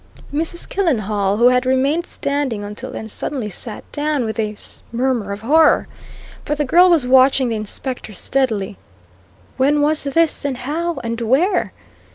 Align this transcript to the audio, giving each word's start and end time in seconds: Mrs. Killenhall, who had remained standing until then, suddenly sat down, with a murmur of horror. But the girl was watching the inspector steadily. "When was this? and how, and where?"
Mrs. 0.33 0.67
Killenhall, 0.67 1.37
who 1.37 1.49
had 1.49 1.63
remained 1.63 2.07
standing 2.07 2.63
until 2.63 2.89
then, 2.89 3.07
suddenly 3.07 3.51
sat 3.51 3.83
down, 3.91 4.25
with 4.25 4.39
a 4.39 4.55
murmur 4.91 5.31
of 5.31 5.41
horror. 5.41 5.87
But 6.43 6.57
the 6.57 6.65
girl 6.65 6.89
was 6.89 7.05
watching 7.05 7.49
the 7.49 7.55
inspector 7.55 8.13
steadily. 8.13 8.79
"When 9.57 9.79
was 9.79 10.05
this? 10.05 10.43
and 10.43 10.57
how, 10.57 10.95
and 11.03 11.21
where?" 11.21 11.71